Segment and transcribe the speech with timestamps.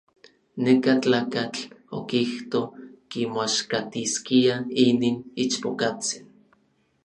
[0.63, 1.61] Neka tlakatl
[1.97, 2.61] okijto
[3.09, 6.25] kimoaxkatiskia inin ichpokatsin.